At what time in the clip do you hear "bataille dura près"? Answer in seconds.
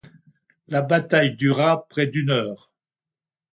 0.81-2.07